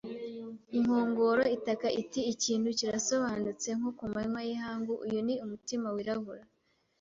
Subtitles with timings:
[0.77, 6.43] Inkongoro itaka iti: "Ikintu kirasobanutse nko ku manywa y'ihangu." “Uyu ni umutima wirabura